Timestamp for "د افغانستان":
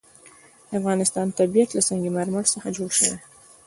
0.67-1.27